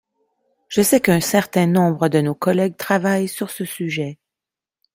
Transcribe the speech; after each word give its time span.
Je 0.67 0.81
sais 0.81 0.99
qu’un 0.99 1.19
certain 1.19 1.67
nombre 1.67 2.07
de 2.09 2.21
nos 2.21 2.33
collègues 2.33 2.75
travaillent 2.75 3.27
sur 3.27 3.51
ce 3.51 3.65
sujet. 3.65 4.17